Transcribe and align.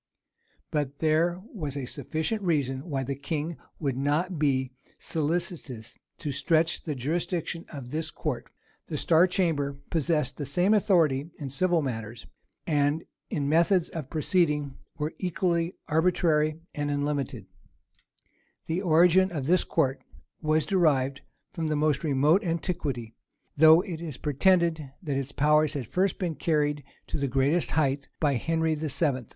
But 0.71 0.97
there 0.97 1.39
was 1.53 1.77
a 1.77 1.85
sufficient 1.85 2.41
reason 2.41 2.89
why 2.89 3.03
the 3.03 3.13
king 3.13 3.57
would 3.77 3.95
not 3.97 4.39
be 4.39 4.71
solicitous 4.97 5.95
to 6.17 6.31
stretch 6.31 6.81
the 6.85 6.95
jurisdiction 6.95 7.65
of 7.71 7.91
this 7.91 8.09
court: 8.09 8.49
the 8.87 8.97
star 8.97 9.27
chamber 9.27 9.77
possessed 9.91 10.37
the 10.37 10.45
same 10.47 10.73
authority 10.73 11.29
in 11.37 11.51
civil 11.51 11.83
matters; 11.83 12.25
and 12.65 13.03
its 13.29 13.41
methods 13.41 13.89
of 13.89 14.09
proceeding 14.09 14.75
were 14.97 15.13
equally 15.17 15.75
arbitrary 15.87 16.57
and 16.73 16.89
unlimited, 16.89 17.45
The 18.65 18.81
origin 18.81 19.31
of 19.31 19.45
this 19.45 19.63
court 19.63 20.01
was 20.41 20.65
derived 20.65 21.21
from 21.53 21.67
the 21.67 21.75
most 21.75 22.03
remote 22.03 22.41
antiquity[*] 22.43 23.13
though 23.55 23.81
it 23.81 24.01
is 24.01 24.17
pretended, 24.17 24.93
that 25.03 25.15
its 25.15 25.31
power 25.31 25.67
had 25.67 25.85
first 25.85 26.17
been 26.17 26.33
carried 26.33 26.83
to 27.05 27.19
the 27.19 27.27
greatest 27.27 27.69
height 27.77 28.09
by 28.19 28.33
Henry 28.33 28.73
VII. 28.73 29.27